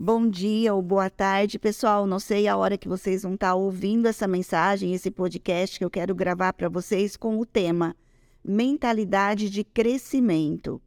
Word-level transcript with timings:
Bom 0.00 0.28
dia 0.28 0.72
ou 0.72 0.80
boa 0.80 1.10
tarde, 1.10 1.58
pessoal. 1.58 2.06
Não 2.06 2.20
sei 2.20 2.46
a 2.46 2.56
hora 2.56 2.78
que 2.78 2.86
vocês 2.86 3.24
vão 3.24 3.34
estar 3.34 3.56
ouvindo 3.56 4.06
essa 4.06 4.28
mensagem, 4.28 4.94
esse 4.94 5.10
podcast 5.10 5.76
que 5.76 5.84
eu 5.84 5.90
quero 5.90 6.14
gravar 6.14 6.52
para 6.52 6.68
vocês 6.68 7.16
com 7.16 7.36
o 7.40 7.44
tema 7.44 7.96
mentalidade 8.44 9.50
de 9.50 9.64
crescimento. 9.64 10.80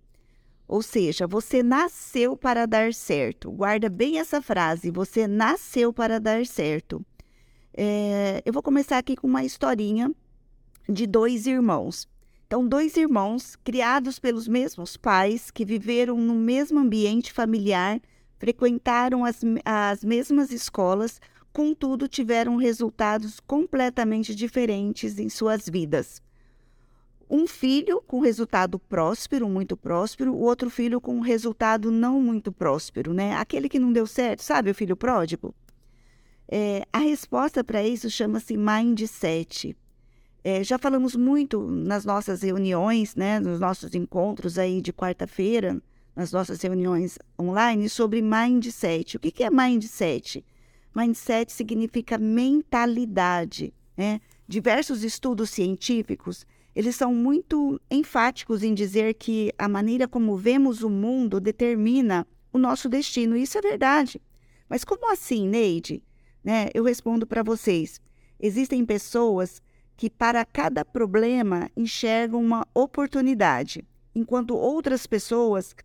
Ou 0.65 0.81
seja, 0.81 1.27
você 1.27 1.61
nasceu 1.61 2.37
para 2.37 2.65
dar 2.65 2.93
certo. 2.93 3.51
Guarda 3.51 3.89
bem 3.89 4.17
essa 4.17 4.41
frase: 4.41 4.89
você 4.89 5.27
nasceu 5.27 5.91
para 5.91 6.17
dar 6.17 6.45
certo. 6.45 7.05
É, 7.73 8.41
eu 8.45 8.53
vou 8.53 8.63
começar 8.63 8.97
aqui 8.97 9.17
com 9.17 9.27
uma 9.27 9.43
historinha 9.43 10.09
de 10.87 11.05
dois 11.05 11.47
irmãos. 11.47 12.07
Então, 12.47 12.65
dois 12.65 12.95
irmãos 12.95 13.57
criados 13.57 14.19
pelos 14.19 14.47
mesmos 14.47 14.95
pais, 14.95 15.51
que 15.51 15.65
viveram 15.65 16.15
no 16.17 16.35
mesmo 16.35 16.79
ambiente 16.79 17.33
familiar 17.33 17.99
frequentaram 18.41 19.23
as, 19.23 19.41
as 19.63 20.03
mesmas 20.03 20.51
escolas, 20.51 21.21
contudo 21.53 22.07
tiveram 22.07 22.55
resultados 22.55 23.39
completamente 23.39 24.33
diferentes 24.33 25.19
em 25.19 25.29
suas 25.29 25.69
vidas. 25.69 26.19
Um 27.29 27.45
filho 27.45 28.01
com 28.01 28.19
resultado 28.19 28.79
próspero, 28.79 29.47
muito 29.47 29.77
próspero, 29.77 30.33
o 30.33 30.39
outro 30.39 30.71
filho 30.71 30.99
com 30.99 31.19
resultado 31.19 31.91
não 31.91 32.19
muito 32.19 32.51
próspero, 32.51 33.13
né? 33.13 33.35
Aquele 33.35 33.69
que 33.69 33.77
não 33.77 33.93
deu 33.93 34.07
certo, 34.07 34.41
sabe, 34.41 34.71
o 34.71 34.75
filho 34.75 34.97
pródigo? 34.97 35.53
É, 36.49 36.83
a 36.91 36.97
resposta 36.97 37.63
para 37.63 37.83
isso 37.83 38.09
chama-se 38.09 38.57
mindset. 38.57 39.77
É, 40.43 40.63
já 40.63 40.79
falamos 40.79 41.15
muito 41.15 41.61
nas 41.61 42.05
nossas 42.05 42.41
reuniões, 42.41 43.15
né, 43.15 43.39
nos 43.39 43.59
nossos 43.59 43.93
encontros 43.93 44.57
aí 44.57 44.81
de 44.81 44.91
quarta-feira, 44.91 45.79
nas 46.15 46.31
nossas 46.31 46.61
reuniões 46.61 47.17
online 47.39 47.89
sobre 47.89 48.21
mindset. 48.21 49.17
O 49.17 49.19
que, 49.19 49.43
é 49.43 49.49
mindset? 49.49 50.45
Mindset 50.95 51.51
significa 51.51 52.17
mentalidade. 52.17 53.73
Né? 53.95 54.19
Diversos 54.47 55.03
estudos 55.03 55.49
científicos 55.49 56.45
eles 56.73 56.95
são 56.95 57.13
muito 57.13 57.79
enfáticos 57.89 58.63
em 58.63 58.73
dizer 58.73 59.13
que 59.15 59.53
a 59.57 59.67
maneira 59.67 60.07
como 60.07 60.37
vemos 60.37 60.81
o 60.81 60.89
mundo 60.89 61.39
determina 61.39 62.25
o 62.51 62.57
nosso 62.57 62.87
destino. 62.87 63.35
Isso 63.35 63.57
é 63.57 63.61
verdade. 63.61 64.21
Mas 64.69 64.85
como 64.85 65.11
assim, 65.11 65.47
Neide? 65.47 66.01
Né? 66.43 66.69
Eu 66.73 66.85
respondo 66.85 67.27
para 67.27 67.43
vocês. 67.43 67.99
Existem 68.39 68.85
pessoas 68.85 69.61
que 69.97 70.09
para 70.09 70.45
cada 70.45 70.85
problema 70.85 71.69
enxergam 71.75 72.41
uma 72.41 72.65
oportunidade, 72.73 73.85
enquanto 74.15 74.55
outras 74.55 75.05
pessoas 75.05 75.75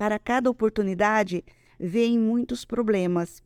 para 0.00 0.18
cada 0.18 0.48
oportunidade, 0.48 1.44
vem 1.78 2.18
muitos 2.18 2.64
problemas. 2.64 3.42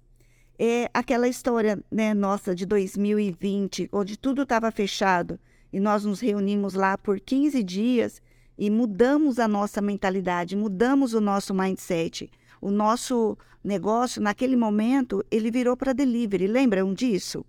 É 0.56 0.88
aquela 0.94 1.26
história 1.26 1.82
né, 1.90 2.14
nossa 2.14 2.54
de 2.54 2.64
2020, 2.64 3.88
onde 3.90 4.16
tudo 4.16 4.42
estava 4.42 4.70
fechado 4.70 5.36
e 5.72 5.80
nós 5.80 6.04
nos 6.04 6.20
reunimos 6.20 6.74
lá 6.74 6.96
por 6.96 7.18
15 7.18 7.60
dias 7.64 8.22
e 8.56 8.70
mudamos 8.70 9.40
a 9.40 9.48
nossa 9.48 9.82
mentalidade, 9.82 10.54
mudamos 10.54 11.12
o 11.12 11.20
nosso 11.20 11.52
mindset. 11.52 12.30
O 12.60 12.70
nosso 12.70 13.36
negócio, 13.64 14.22
naquele 14.22 14.54
momento, 14.54 15.24
ele 15.32 15.50
virou 15.50 15.76
para 15.76 15.92
delivery. 15.92 16.46
Lembram 16.46 16.94
disso? 16.94 17.44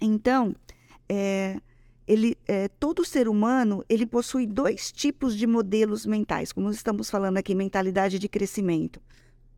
Então, 0.00 0.52
é, 1.08 1.60
ele, 2.10 2.36
é, 2.44 2.66
todo 2.66 3.04
ser 3.04 3.28
humano 3.28 3.84
ele 3.88 4.04
possui 4.04 4.44
dois 4.44 4.90
tipos 4.90 5.36
de 5.36 5.46
modelos 5.46 6.04
mentais, 6.04 6.50
como 6.50 6.68
estamos 6.68 7.08
falando 7.08 7.36
aqui, 7.36 7.54
mentalidade 7.54 8.18
de 8.18 8.28
crescimento. 8.28 9.00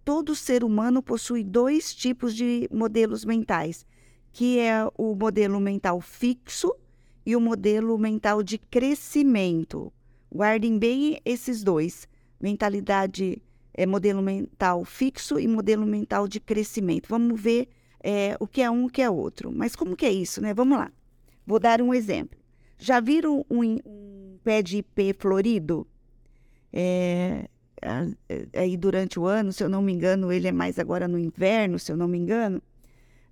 Todo 0.05 0.34
ser 0.34 0.62
humano 0.62 1.03
possui 1.03 1.42
dois 1.42 1.95
tipos 1.95 2.34
de 2.34 2.69
modelos 2.70 3.25
mentais, 3.25 3.86
que 4.34 4.58
é 4.58 4.86
o 4.98 5.14
modelo 5.14 5.58
mental 5.58 5.98
fixo 6.03 6.75
e 7.25 7.34
o 7.34 7.41
modelo 7.41 7.97
mental 7.97 8.42
de 8.42 8.58
crescimento. 8.58 9.90
Guardem 10.30 10.79
bem 10.79 11.23
esses 11.24 11.64
dois: 11.64 12.07
mentalidade 12.39 13.42
é 13.73 13.86
modelo 13.86 14.20
mental 14.20 14.84
fixo 14.84 15.39
e 15.39 15.48
modelo 15.48 15.86
mental 15.86 16.29
de 16.29 16.39
crescimento. 16.39 17.08
Vamos 17.08 17.40
ver 17.40 17.69
é, 18.02 18.36
o 18.39 18.46
que 18.46 18.61
é 18.61 18.70
um, 18.70 18.84
o 18.84 18.90
que 18.90 19.01
é 19.01 19.08
outro. 19.08 19.51
Mas 19.51 19.74
como 19.74 19.96
que 19.96 20.05
é 20.05 20.13
isso, 20.13 20.42
né? 20.42 20.52
Vamos 20.52 20.77
lá. 20.77 20.92
Vou 21.46 21.58
dar 21.58 21.80
um 21.80 21.95
exemplo. 21.95 22.42
Já 22.83 22.98
viram 22.98 23.47
um, 23.48 23.63
um 23.87 24.39
pé 24.43 24.61
de 24.61 24.79
ipê 24.79 25.15
florido? 25.17 25.87
É, 26.73 27.48
aí 28.57 28.77
durante 28.77 29.20
o 29.20 29.25
ano, 29.25 29.53
se 29.53 29.63
eu 29.63 29.69
não 29.69 29.81
me 29.81 29.93
engano, 29.93 30.33
ele 30.33 30.48
é 30.48 30.53
mais 30.53 30.81
agora 30.81 31.07
no 31.07 31.17
inverno, 31.17 31.79
se 31.79 31.93
eu 31.93 31.97
não 31.97 32.09
me 32.09 32.19
engano. 32.19 32.61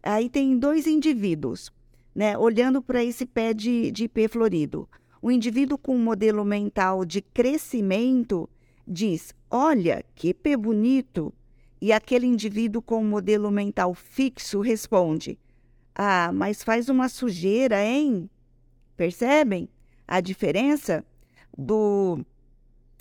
Aí 0.04 0.30
tem 0.30 0.56
dois 0.56 0.86
indivíduos, 0.86 1.72
né, 2.14 2.38
olhando 2.38 2.80
para 2.80 3.02
esse 3.02 3.26
pé 3.26 3.52
de, 3.52 3.90
de 3.90 4.04
ipê 4.04 4.28
florido. 4.28 4.88
O 5.20 5.32
indivíduo 5.32 5.76
com 5.76 5.96
um 5.96 6.04
modelo 6.04 6.44
mental 6.44 7.04
de 7.04 7.20
crescimento 7.20 8.48
diz: 8.86 9.34
Olha, 9.50 10.04
que 10.14 10.32
pé 10.32 10.56
bonito. 10.56 11.34
E 11.80 11.92
aquele 11.92 12.26
indivíduo 12.26 12.80
com 12.80 13.02
um 13.02 13.08
modelo 13.08 13.50
mental 13.50 13.94
fixo 13.94 14.60
responde: 14.60 15.36
Ah, 15.92 16.30
mas 16.32 16.62
faz 16.62 16.88
uma 16.88 17.08
sujeira, 17.08 17.84
hein? 17.84 18.30
Percebem 19.00 19.66
a 20.06 20.20
diferença 20.20 21.02
do, 21.56 22.22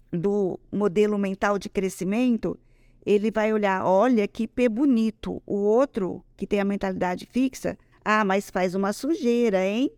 do 0.09 0.57
modelo 0.71 1.17
mental 1.17 1.59
de 1.59 1.67
crescimento? 1.67 2.57
Ele 3.05 3.29
vai 3.29 3.51
olhar, 3.51 3.85
olha 3.85 4.25
que 4.25 4.47
pé 4.47 4.69
bonito. 4.69 5.43
O 5.45 5.55
outro, 5.55 6.23
que 6.37 6.47
tem 6.47 6.61
a 6.61 6.63
mentalidade 6.63 7.25
fixa, 7.25 7.77
ah, 8.05 8.23
mas 8.23 8.49
faz 8.49 8.75
uma 8.75 8.93
sujeira, 8.93 9.65
hein? 9.65 9.91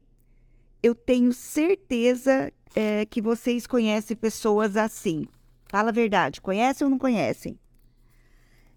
Eu 0.82 0.96
tenho 0.96 1.32
certeza 1.32 2.52
é, 2.76 3.06
que 3.06 3.22
vocês 3.22 3.68
conhecem 3.68 4.18
pessoas 4.18 4.76
assim. 4.76 5.28
Fala 5.68 5.90
a 5.90 5.94
verdade, 5.94 6.42
conhecem 6.42 6.84
ou 6.84 6.90
não 6.90 6.98
conhecem? 6.98 7.60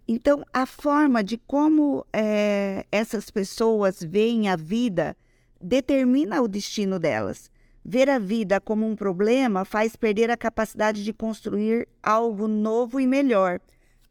Então, 0.07 0.45
a 0.53 0.67
forma 0.67 1.23
de 1.23 1.39
como 1.39 2.05
é, 2.13 2.85
essas 2.91 3.31
pessoas 3.31 3.99
veem 3.99 4.47
a 4.47 4.55
vida 4.55 5.17
determina 5.65 6.41
o 6.41 6.47
destino 6.47 6.99
delas. 6.99 7.49
Ver 7.83 8.07
a 8.09 8.19
vida 8.19 8.61
como 8.61 8.87
um 8.87 8.95
problema 8.95 9.65
faz 9.65 9.95
perder 9.95 10.29
a 10.29 10.37
capacidade 10.37 11.03
de 11.03 11.11
construir 11.11 11.87
algo 12.01 12.47
novo 12.47 12.99
e 12.99 13.07
melhor. 13.07 13.59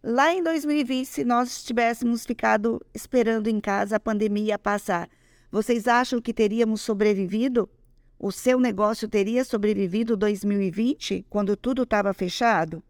Lá 0.03 0.35
em 0.35 0.43
2020, 0.43 1.07
se 1.07 1.25
nós 1.25 1.65
tivéssemos 1.65 2.27
ficado 2.27 2.85
esperando 2.93 3.47
em 3.49 3.61
casa 3.61 3.97
a 3.97 4.01
pandemia 4.01 4.59
passar, 4.59 5.09
vocês 5.51 5.87
acham 5.87 6.21
que 6.21 6.35
teríamos 6.35 6.81
sobrevivido? 6.81 7.69
O 8.19 8.33
seu 8.33 8.59
negócio 8.59 9.09
teria 9.09 9.45
sobrevivido 9.45 10.17
2020, 10.17 11.25
quando 11.31 11.57
tudo 11.57 11.85
estava 11.85 12.13
fechado? 12.13 12.83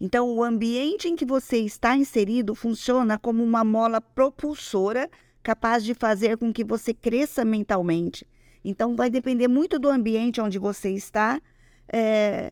Então, 0.00 0.28
o 0.28 0.42
ambiente 0.42 1.08
em 1.08 1.16
que 1.16 1.24
você 1.24 1.58
está 1.58 1.96
inserido 1.96 2.54
funciona 2.54 3.18
como 3.18 3.42
uma 3.42 3.64
mola 3.64 4.00
propulsora 4.00 5.10
capaz 5.44 5.84
de 5.84 5.94
fazer 5.94 6.38
com 6.38 6.52
que 6.52 6.64
você 6.64 6.94
cresça 6.94 7.44
mentalmente. 7.44 8.26
Então, 8.64 8.96
vai 8.96 9.10
depender 9.10 9.46
muito 9.46 9.78
do 9.78 9.90
ambiente 9.90 10.40
onde 10.40 10.58
você 10.58 10.90
está, 10.90 11.40
é, 11.92 12.50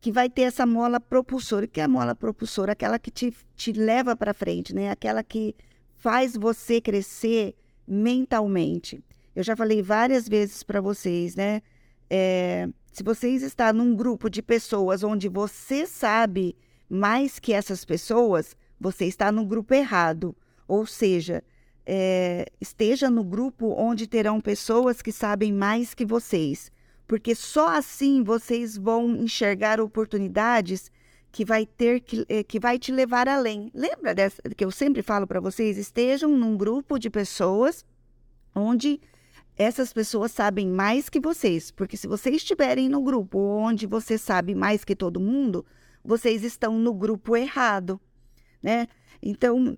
que 0.00 0.10
vai 0.10 0.30
ter 0.30 0.42
essa 0.42 0.64
mola 0.64 0.98
propulsora. 0.98 1.66
O 1.66 1.68
que 1.68 1.80
é 1.80 1.84
a 1.84 1.88
mola 1.88 2.14
propulsora? 2.14 2.72
Aquela 2.72 2.98
que 2.98 3.10
te, 3.10 3.36
te 3.54 3.72
leva 3.72 4.16
para 4.16 4.32
frente, 4.32 4.74
né? 4.74 4.90
Aquela 4.90 5.22
que 5.22 5.54
faz 5.98 6.34
você 6.34 6.80
crescer 6.80 7.54
mentalmente. 7.86 9.04
Eu 9.36 9.42
já 9.42 9.54
falei 9.54 9.82
várias 9.82 10.26
vezes 10.26 10.62
para 10.62 10.80
vocês, 10.80 11.36
né? 11.36 11.60
É, 12.08 12.66
se 12.90 13.02
vocês 13.02 13.42
estão 13.42 13.72
num 13.74 13.94
grupo 13.94 14.30
de 14.30 14.40
pessoas 14.40 15.04
onde 15.04 15.28
você 15.28 15.86
sabe 15.86 16.56
mais 16.88 17.38
que 17.38 17.52
essas 17.52 17.84
pessoas, 17.84 18.56
você 18.80 19.04
está 19.04 19.30
no 19.30 19.44
grupo 19.44 19.74
errado. 19.74 20.34
Ou 20.66 20.86
seja, 20.86 21.44
é, 21.92 22.46
esteja 22.60 23.10
no 23.10 23.24
grupo 23.24 23.74
onde 23.76 24.06
terão 24.06 24.40
pessoas 24.40 25.02
que 25.02 25.10
sabem 25.10 25.52
mais 25.52 25.92
que 25.92 26.06
vocês, 26.06 26.70
porque 27.04 27.34
só 27.34 27.76
assim 27.76 28.22
vocês 28.22 28.78
vão 28.78 29.10
enxergar 29.16 29.80
oportunidades 29.80 30.88
que 31.32 31.44
vai 31.44 31.66
ter 31.66 31.98
que, 31.98 32.24
é, 32.28 32.44
que 32.44 32.60
vai 32.60 32.78
te 32.78 32.92
levar 32.92 33.28
além. 33.28 33.72
Lembra 33.74 34.14
dessa, 34.14 34.40
que 34.56 34.64
eu 34.64 34.70
sempre 34.70 35.02
falo 35.02 35.26
para 35.26 35.40
vocês? 35.40 35.76
Estejam 35.76 36.30
num 36.30 36.56
grupo 36.56 36.96
de 36.96 37.10
pessoas 37.10 37.84
onde 38.54 39.00
essas 39.56 39.92
pessoas 39.92 40.30
sabem 40.30 40.68
mais 40.68 41.08
que 41.08 41.18
vocês, 41.18 41.72
porque 41.72 41.96
se 41.96 42.06
vocês 42.06 42.36
estiverem 42.36 42.88
no 42.88 43.02
grupo 43.02 43.36
onde 43.36 43.84
você 43.84 44.16
sabe 44.16 44.54
mais 44.54 44.84
que 44.84 44.94
todo 44.94 45.18
mundo, 45.18 45.66
vocês 46.04 46.44
estão 46.44 46.78
no 46.78 46.94
grupo 46.94 47.36
errado, 47.36 48.00
né? 48.62 48.86
Então, 49.20 49.76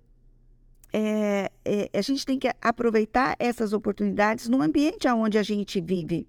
é, 0.93 1.51
é, 1.65 1.91
a 1.93 2.03
gente 2.03 2.27
tem 2.27 2.39
que 2.39 2.51
aproveitar 2.61 3.35
essas 3.39 3.73
oportunidades 3.73 4.49
no 4.49 4.61
ambiente 4.61 5.09
onde 5.09 5.39
a 5.39 5.43
gente 5.43 5.81
vive. 5.81 6.29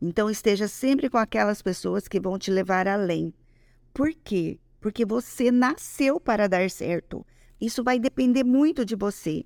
Então, 0.00 0.28
esteja 0.28 0.68
sempre 0.68 1.08
com 1.08 1.16
aquelas 1.16 1.62
pessoas 1.62 2.08
que 2.08 2.20
vão 2.20 2.38
te 2.38 2.50
levar 2.50 2.86
além. 2.86 3.32
Por 3.94 4.12
quê? 4.12 4.58
Porque 4.80 5.06
você 5.06 5.50
nasceu 5.50 6.20
para 6.20 6.48
dar 6.48 6.68
certo. 6.70 7.24
isso 7.60 7.82
vai 7.82 7.98
depender 7.98 8.44
muito 8.44 8.84
de 8.84 8.94
você. 8.94 9.44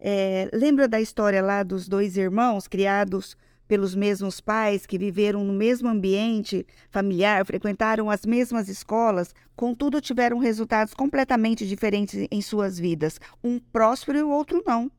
É, 0.00 0.48
lembra 0.52 0.88
da 0.88 1.00
história 1.00 1.42
lá 1.42 1.62
dos 1.62 1.86
dois 1.86 2.16
irmãos 2.16 2.66
criados 2.66 3.36
pelos 3.72 3.94
mesmos 3.94 4.38
pais, 4.38 4.84
que 4.84 4.98
viveram 4.98 5.42
no 5.42 5.52
mesmo 5.54 5.88
ambiente 5.88 6.66
familiar, 6.90 7.46
frequentaram 7.46 8.10
as 8.10 8.26
mesmas 8.26 8.68
escolas, 8.68 9.34
contudo 9.56 9.98
tiveram 9.98 10.36
resultados 10.36 10.92
completamente 10.92 11.66
diferentes 11.66 12.28
em 12.30 12.42
suas 12.42 12.78
vidas, 12.78 13.18
um 13.42 13.58
próspero 13.58 14.18
e 14.18 14.22
o 14.22 14.28
outro 14.28 14.62
não. 14.66 14.92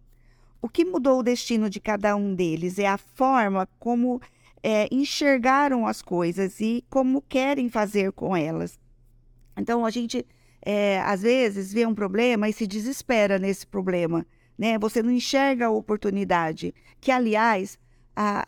O 0.59 0.67
que 0.67 0.83
mudou 0.83 1.19
o 1.19 1.23
destino 1.23 1.69
de 1.69 1.79
cada 1.79 2.15
um 2.15 2.33
deles 2.33 2.79
é 2.79 2.87
a 2.87 2.97
forma 2.97 3.69
como 3.77 4.19
é, 4.63 4.87
enxergaram 4.91 5.85
as 5.85 6.01
coisas 6.01 6.59
e 6.59 6.83
como 6.89 7.21
querem 7.21 7.69
fazer 7.69 8.11
com 8.11 8.35
elas. 8.35 8.79
Então, 9.55 9.85
a 9.85 9.91
gente, 9.91 10.25
é, 10.65 10.99
às 11.01 11.21
vezes, 11.21 11.71
vê 11.71 11.85
um 11.85 11.93
problema 11.93 12.49
e 12.49 12.53
se 12.53 12.65
desespera 12.65 13.37
nesse 13.37 13.67
problema. 13.67 14.25
Né? 14.57 14.79
Você 14.79 15.03
não 15.03 15.11
enxerga 15.11 15.67
a 15.67 15.71
oportunidade, 15.71 16.73
que, 16.99 17.11
aliás, 17.11 17.77
a, 18.15 18.44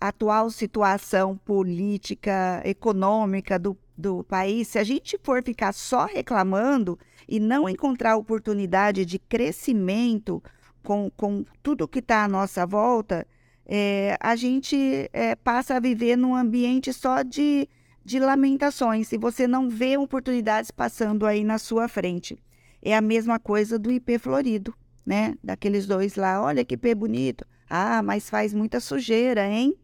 a 0.00 0.08
atual 0.08 0.50
situação 0.50 1.36
política, 1.36 2.62
econômica 2.64 3.58
do, 3.58 3.76
do 3.96 4.24
país, 4.24 4.68
se 4.68 4.78
a 4.78 4.84
gente 4.84 5.18
for 5.22 5.42
ficar 5.42 5.72
só 5.72 6.06
reclamando 6.06 6.98
e 7.28 7.38
não 7.38 7.68
encontrar 7.68 8.16
oportunidade 8.16 9.04
de 9.04 9.18
crescimento 9.18 10.42
com, 10.82 11.10
com 11.16 11.44
tudo 11.62 11.88
que 11.88 11.98
está 11.98 12.24
à 12.24 12.28
nossa 12.28 12.64
volta, 12.64 13.26
é, 13.66 14.16
a 14.20 14.34
gente 14.34 15.10
é, 15.12 15.34
passa 15.36 15.76
a 15.76 15.80
viver 15.80 16.16
num 16.16 16.34
ambiente 16.34 16.92
só 16.92 17.22
de, 17.22 17.68
de 18.02 18.18
lamentações 18.18 19.12
e 19.12 19.18
você 19.18 19.46
não 19.46 19.68
vê 19.68 19.98
oportunidades 19.98 20.70
passando 20.70 21.26
aí 21.26 21.44
na 21.44 21.58
sua 21.58 21.86
frente. 21.88 22.38
É 22.80 22.96
a 22.96 23.02
mesma 23.02 23.38
coisa 23.38 23.78
do 23.78 23.90
IP 23.90 24.18
florido, 24.18 24.72
né? 25.04 25.34
Daqueles 25.44 25.86
dois 25.86 26.14
lá, 26.14 26.40
olha 26.40 26.64
que 26.64 26.74
IP 26.74 26.94
bonito. 26.94 27.44
Ah, 27.68 28.02
mas 28.02 28.30
faz 28.30 28.54
muita 28.54 28.80
sujeira, 28.80 29.46
hein? 29.46 29.74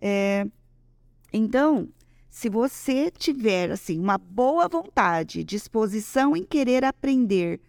É, 0.00 0.46
então, 1.32 1.88
se 2.28 2.48
você 2.48 3.10
tiver 3.10 3.70
assim 3.70 3.98
uma 3.98 4.18
boa 4.18 4.68
vontade, 4.68 5.42
disposição 5.42 6.36
em 6.36 6.44
querer 6.44 6.84
aprender, 6.84 7.60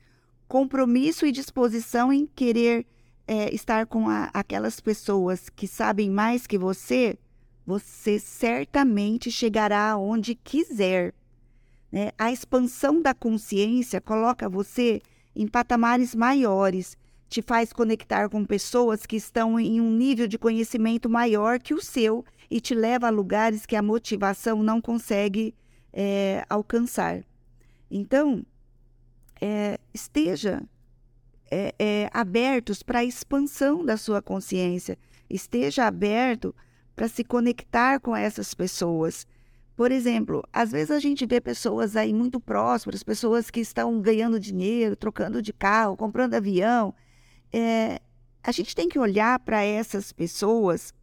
compromisso 0.47 1.25
e 1.25 1.31
disposição 1.31 2.11
em 2.11 2.25
querer 2.25 2.85
é, 3.27 3.53
estar 3.53 3.85
com 3.85 4.09
a, 4.09 4.29
aquelas 4.33 4.79
pessoas 4.79 5.49
que 5.49 5.67
sabem 5.67 6.09
mais 6.09 6.45
que 6.45 6.57
você, 6.57 7.17
você 7.65 8.19
certamente 8.19 9.31
chegará 9.31 9.91
aonde 9.91 10.35
quiser. 10.35 11.13
Né? 11.91 12.11
A 12.17 12.31
expansão 12.31 13.01
da 13.01 13.13
consciência 13.13 14.01
coloca 14.01 14.49
você 14.49 15.01
em 15.35 15.47
patamares 15.47 16.15
maiores, 16.15 16.97
te 17.29 17.43
faz 17.43 17.71
conectar 17.71 18.27
com 18.27 18.43
pessoas 18.43 19.05
que 19.05 19.15
estão 19.15 19.59
em 19.59 19.79
um 19.79 19.91
nível 19.91 20.27
de 20.27 20.37
conhecimento 20.37 21.07
maior 21.07 21.59
que 21.59 21.75
o 21.75 21.81
seu 21.81 22.25
e 22.49 22.59
te 22.59 22.73
leva 22.73 23.07
a 23.07 23.11
lugares 23.11 23.67
que 23.67 23.75
a 23.75 23.81
motivação 23.83 24.63
não 24.63 24.81
consegue 24.81 25.53
é, 25.93 26.43
alcançar. 26.49 27.23
Então, 27.89 28.43
é, 29.39 29.79
esteja 29.93 30.63
é, 31.51 31.73
é, 31.77 32.09
abertos 32.11 32.81
para 32.81 32.99
a 32.99 33.05
expansão 33.05 33.85
da 33.85 33.95
sua 33.95 34.21
consciência, 34.21 34.97
esteja 35.29 35.85
aberto 35.85 36.53
para 36.95 37.07
se 37.07 37.23
conectar 37.23 37.99
com 37.99 38.15
essas 38.15 38.55
pessoas. 38.55 39.27
Por 39.75 39.91
exemplo, 39.91 40.43
às 40.51 40.71
vezes 40.71 40.91
a 40.91 40.99
gente 40.99 41.25
vê 41.27 41.39
pessoas 41.39 41.95
aí 41.95 42.11
muito 42.11 42.39
prósperas, 42.39 43.03
pessoas 43.03 43.51
que 43.51 43.59
estão 43.59 44.01
ganhando 44.01 44.39
dinheiro, 44.39 44.95
trocando 44.95 45.41
de 45.41 45.53
carro, 45.53 45.95
comprando 45.95 46.33
avião. 46.33 46.93
É, 47.51 47.99
a 48.43 48.51
gente 48.51 48.75
tem 48.75 48.87
que 48.87 48.99
olhar 48.99 49.39
para 49.39 49.63
essas 49.63 50.11
pessoas, 50.11 50.93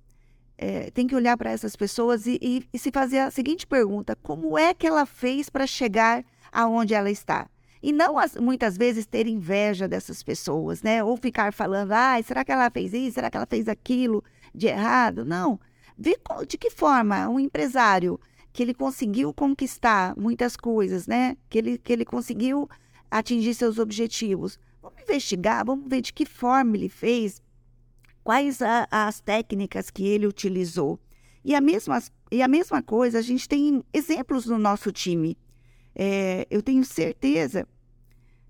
é, 0.59 0.91
tem 0.91 1.07
que 1.07 1.15
olhar 1.15 1.37
para 1.37 1.51
essas 1.51 1.77
pessoas 1.77 2.27
e, 2.27 2.39
e, 2.41 2.67
e 2.73 2.79
se 2.79 2.91
fazer 2.91 3.19
a 3.19 3.31
seguinte 3.31 3.67
pergunta: 3.67 4.17
como 4.23 4.57
é 4.57 4.73
que 4.73 4.87
ela 4.87 5.07
fez 5.07 5.51
para 5.51 5.67
chegar 5.67 6.25
aonde 6.53 6.95
ela 6.95 7.11
está? 7.11 7.49
E 7.83 7.93
não 7.93 8.19
as, 8.19 8.35
muitas 8.37 8.77
vezes 8.77 9.07
ter 9.07 9.27
inveja 9.27 9.87
dessas 9.87 10.23
pessoas, 10.23 10.83
né? 10.83 11.05
Ou 11.05 11.17
ficar 11.17 11.53
falando, 11.53 11.93
ah, 11.93 12.21
será 12.25 12.45
que 12.45 12.51
ela 12.51 12.71
fez 12.71 12.93
isso? 12.93 13.15
Será 13.15 13.31
que 13.31 13.37
ela 13.37 13.47
fez 13.47 13.69
aquilo 13.69 14.25
de 14.55 14.67
errado? 14.67 15.25
Não. 15.25 15.61
Ver 15.97 16.19
de 16.49 16.59
que 16.59 16.71
forma 16.71 17.29
um 17.29 17.39
empresário 17.39 18.19
que 18.53 18.63
ele 18.63 18.75
conseguiu 18.75 19.33
conquistar 19.33 20.17
muitas 20.17 20.57
coisas, 20.57 21.07
né? 21.07 21.37
Que 21.49 21.59
ele, 21.59 21.79
que 21.79 21.93
ele 21.93 22.05
conseguiu 22.05 22.69
atingir 23.11 23.55
seus 23.55 23.79
objetivos. 23.79 24.59
Vamos 24.87 25.03
investigar, 25.03 25.65
vamos 25.65 25.89
ver 25.89 26.01
de 26.01 26.13
que 26.13 26.25
forma 26.25 26.77
ele 26.77 26.89
fez, 26.89 27.43
quais 28.23 28.61
a, 28.63 28.87
as 28.91 29.21
técnicas 29.21 29.91
que 29.91 30.07
ele 30.07 30.27
utilizou. 30.27 30.99
E 31.45 31.55
a, 31.55 31.61
mesma, 31.61 32.03
e 32.31 32.43
a 32.43 32.49
mesma 32.49 32.83
coisa, 32.83 33.19
a 33.19 33.23
gente 33.23 33.49
tem 33.49 33.83
exemplos 33.93 34.47
no 34.47 34.59
nosso 34.59 34.91
time. 34.91 35.39
É, 35.95 36.47
eu 36.51 36.63
tenho 36.63 36.85
certeza 36.85 37.67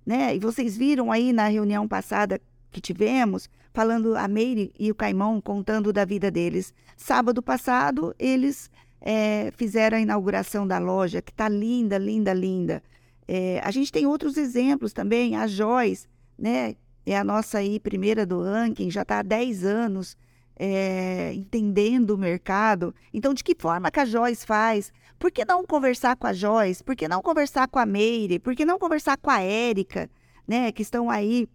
né? 0.07 0.37
E 0.37 0.39
vocês 0.39 0.77
viram 0.77 1.11
aí 1.11 1.33
na 1.33 1.49
reunião 1.49 1.89
passada 1.89 2.41
que 2.71 2.81
tivemos, 2.81 3.51
falando 3.75 4.17
a 4.17 4.29
Meire 4.29 4.73
e 4.79 4.91
o 4.91 4.95
Caimão 4.95 5.41
contando 5.41 5.93
da 5.93 6.05
vida 6.05 6.31
deles. 6.31 6.73
Sábado 6.97 7.43
passado, 7.43 8.15
eles 8.19 8.71
é, 9.01 9.51
fizeram 9.57 9.99
a 9.99 10.01
inauguração 10.01 10.67
da 10.67 10.79
loja, 10.79 11.21
que 11.21 11.33
está 11.33 11.49
linda, 11.49 11.99
linda, 11.99 12.33
linda. 12.33 12.83
É, 13.27 13.61
a 13.65 13.71
gente 13.73 13.91
tem 13.91 14.07
outros 14.07 14.37
exemplos 14.37 14.93
também. 14.93 15.35
A 15.35 15.49
Joyce, 15.49 16.07
né? 16.39 16.75
É 17.05 17.17
a 17.17 17.25
nossa 17.25 17.59
aí 17.59 17.79
primeira 17.79 18.27
do 18.27 18.43
ranking, 18.43 18.91
já 18.91 19.03
está 19.03 19.21
há 19.21 19.23
10 19.23 19.65
anos 19.65 20.17
é, 20.59 21.33
entendendo 21.35 22.11
o 22.11 22.19
mercado. 22.19 22.95
Então, 23.13 23.35
de 23.35 23.45
que 23.45 23.55
forma 23.59 23.91
que 23.91 24.01
a 24.01 24.05
Joyce 24.05 24.47
faz? 24.47 24.93
Por 25.19 25.31
que 25.31 25.45
não 25.45 25.65
conversar 25.65 26.17
com 26.17 26.27
a 26.27 26.33
Joyce? 26.33 26.83
Por 26.83 26.97
que 26.97 27.07
não 27.07 27.23
conversar 27.23 27.69
com 27.69 27.79
a 27.79 27.87
Meire? 27.87 28.39
Por 28.39 28.55
que 28.55 28.65
não 28.65 28.79
conversar 28.79 29.17
com 29.19 29.31
a 29.31 29.41
Érica, 29.41 30.11
né? 30.49 30.73
Que 30.73 30.83
estão 30.83 31.11
aí 31.11 31.49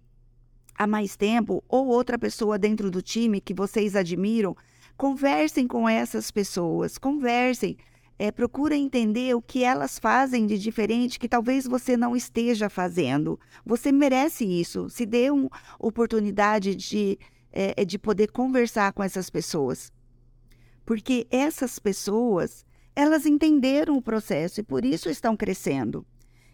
há 0.77 0.87
mais 0.87 1.15
tempo, 1.15 1.63
ou 1.67 1.87
outra 1.87 2.17
pessoa 2.17 2.57
dentro 2.57 2.89
do 2.89 3.01
time 3.01 3.41
que 3.41 3.53
vocês 3.53 3.95
admiram. 3.95 4.55
Conversem 4.95 5.67
com 5.67 5.89
essas 5.89 6.31
pessoas, 6.31 6.97
conversem. 6.97 7.77
É, 8.23 8.31
procura 8.31 8.75
entender 8.75 9.35
o 9.35 9.41
que 9.41 9.63
elas 9.63 9.97
fazem 9.97 10.45
de 10.45 10.55
diferente 10.59 11.17
que 11.17 11.27
talvez 11.27 11.65
você 11.65 11.97
não 11.97 12.15
esteja 12.15 12.69
fazendo. 12.69 13.39
Você 13.65 13.91
merece 13.91 14.45
isso. 14.45 14.87
Se 14.91 15.07
dê 15.07 15.31
uma 15.31 15.49
oportunidade 15.79 16.75
de 16.75 17.17
é, 17.51 17.73
é 17.77 17.83
de 17.83 17.97
poder 17.97 18.31
conversar 18.31 18.93
com 18.93 19.01
essas 19.01 19.27
pessoas. 19.31 19.91
Porque 20.85 21.25
essas 21.31 21.79
pessoas, 21.79 22.63
elas 22.95 23.25
entenderam 23.25 23.97
o 23.97 24.01
processo 24.03 24.59
e 24.59 24.63
por 24.63 24.85
isso 24.85 25.09
estão 25.09 25.35
crescendo. 25.35 26.05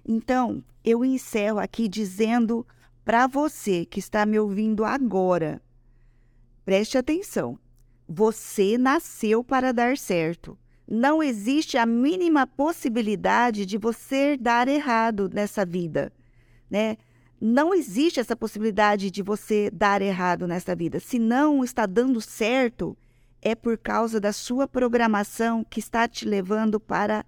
Então, 0.07 0.63
eu 0.85 1.03
encerro 1.03 1.59
aqui 1.59 1.89
dizendo 1.89 2.65
para 3.03 3.27
você 3.27 3.83
que 3.83 3.99
está 3.99 4.25
me 4.25 4.39
ouvindo 4.39 4.85
agora, 4.85 5.61
preste 6.63 6.97
atenção. 6.97 7.59
Você 8.07 8.77
nasceu 8.77 9.43
para 9.43 9.73
dar 9.73 9.97
certo. 9.97 10.57
Não 10.87 11.21
existe 11.21 11.77
a 11.77 11.85
mínima 11.85 12.47
possibilidade 12.47 13.65
de 13.65 13.77
você 13.77 14.37
dar 14.37 14.67
errado 14.67 15.29
nessa 15.33 15.65
vida, 15.65 16.11
né? 16.69 16.97
não 17.39 17.73
existe 17.73 18.19
essa 18.19 18.35
possibilidade 18.35 19.11
de 19.11 19.21
você 19.21 19.69
dar 19.71 20.01
errado 20.01 20.47
nesta 20.47 20.75
vida. 20.75 20.99
Se 20.99 21.19
não 21.19 21.63
está 21.63 21.85
dando 21.85 22.19
certo, 22.19 22.97
é 23.41 23.53
por 23.53 23.77
causa 23.77 24.19
da 24.19 24.33
sua 24.33 24.67
programação 24.67 25.63
que 25.63 25.79
está 25.79 26.07
te 26.07 26.25
levando 26.25 26.79
para 26.79 27.23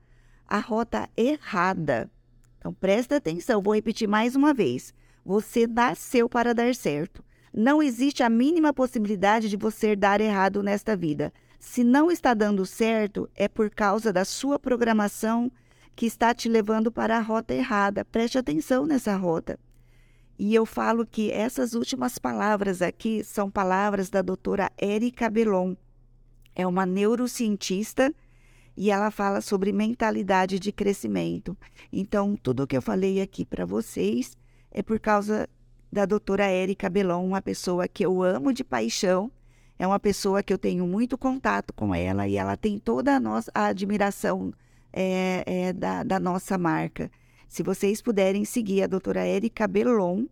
a 0.48 0.58
rota 0.58 1.08
errada. 1.16 2.10
Então 2.58 2.74
presta 2.74 3.18
atenção, 3.18 3.62
vou 3.62 3.76
repetir 3.76 4.08
mais 4.08 4.36
uma 4.36 4.54
vez. 4.54 4.94
Você 5.24 5.68
nasceu 5.68 6.28
para 6.28 6.56
dar 6.56 6.74
certo. 6.74 7.24
Não 7.54 7.82
existe 7.82 8.24
a 8.24 8.30
mínima 8.30 8.74
possibilidade 8.74 9.48
de 9.48 9.58
você 9.58 9.96
dar 9.96 10.22
errado 10.22 10.64
nesta 10.64 10.96
vida. 10.96 11.32
Se 11.60 11.84
não 11.84 12.10
está 12.10 12.34
dando 12.34 12.66
certo, 12.66 13.30
é 13.36 13.48
por 13.48 13.70
causa 13.70 14.14
da 14.14 14.24
sua 14.24 14.58
programação 14.58 15.52
que 15.96 16.06
está 16.06 16.34
te 16.34 16.48
levando 16.48 16.90
para 16.90 17.18
a 17.18 17.22
rota 17.22 17.54
errada. 17.54 18.06
Preste 18.06 18.38
atenção 18.38 18.86
nessa 18.86 19.16
rota. 19.18 19.60
E 20.38 20.56
eu 20.56 20.66
falo 20.66 21.06
que 21.06 21.30
essas 21.30 21.74
últimas 21.74 22.18
palavras 22.18 22.82
aqui 22.82 23.26
são 23.26 23.52
palavras 23.52 24.10
da 24.10 24.22
doutora 24.22 24.72
Érica 24.78 25.30
Belon. 25.30 25.76
É 26.56 26.66
uma 26.66 26.86
neurocientista 26.86 28.14
e 28.78 28.90
ela 28.90 29.12
fala 29.12 29.42
sobre 29.42 29.74
mentalidade 29.74 30.58
de 30.58 30.72
crescimento. 30.72 31.58
Então, 31.92 32.38
tudo 32.38 32.64
o 32.64 32.68
que 32.68 32.78
eu 32.78 32.82
falei 32.82 33.22
aqui 33.22 33.44
para 33.44 33.66
vocês 33.66 34.38
é 34.72 34.82
por 34.82 34.98
causa 34.98 35.50
da 35.92 36.06
doutora 36.06 36.46
Érica 36.46 36.90
Belon, 36.90 37.26
uma 37.26 37.42
pessoa 37.42 37.90
que 37.90 38.06
eu 38.06 38.24
amo 38.24 38.54
de 38.54 38.64
paixão, 38.64 39.30
é 39.80 39.88
uma 39.88 40.00
pessoa 40.00 40.44
que 40.44 40.52
eu 40.52 40.58
tenho 40.58 40.86
muito 40.86 41.18
contato 41.18 41.74
com 41.74 41.96
ela 41.96 42.28
e 42.28 42.36
ela 42.36 42.58
tem 42.58 42.78
toda 42.78 43.16
a 43.16 43.20
nossa 43.20 43.50
admiração 43.56 44.54
é, 44.92 45.44
é, 45.46 45.74
da, 45.74 46.04
da 46.04 46.20
nossa 46.20 46.58
marca. 46.58 47.10
Se 47.48 47.64
vocês 47.64 48.02
puderem 48.02 48.44
seguir 48.44 48.84
a 48.84 48.88
doutora 48.88 49.26
Érica 49.26 49.66
Belon 49.68 50.26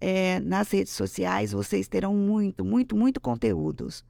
é, 0.00 0.38
nas 0.38 0.70
redes 0.70 0.92
sociais, 0.92 1.50
vocês 1.50 1.88
terão 1.88 2.14
muito, 2.14 2.64
muito, 2.64 2.94
muito 2.96 3.20
conteúdos 3.20 4.04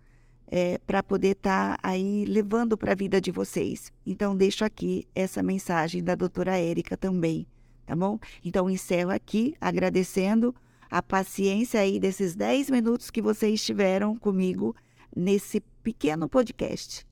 é, 0.48 0.78
para 0.86 1.02
poder 1.02 1.32
estar 1.32 1.78
tá 1.78 1.80
aí 1.82 2.26
levando 2.26 2.76
para 2.76 2.92
a 2.92 2.94
vida 2.94 3.18
de 3.20 3.30
vocês. 3.30 3.90
Então, 4.04 4.36
deixo 4.36 4.66
aqui 4.66 5.08
essa 5.14 5.42
mensagem 5.42 6.04
da 6.04 6.14
doutora 6.14 6.58
Érica 6.58 6.94
também, 6.94 7.46
tá 7.86 7.96
bom? 7.96 8.18
Então, 8.44 8.68
encerro 8.68 9.10
aqui 9.10 9.56
agradecendo 9.58 10.54
a 10.94 11.02
paciência 11.02 11.80
aí 11.80 11.98
desses 11.98 12.36
10 12.36 12.70
minutos 12.70 13.10
que 13.10 13.20
vocês 13.20 13.60
tiveram 13.64 14.16
comigo 14.16 14.76
nesse 15.14 15.58
pequeno 15.82 16.28
podcast. 16.28 17.04